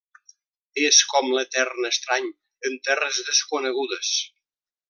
[0.91, 2.31] És com l'etern estrany
[2.71, 4.19] en terres desconegudes.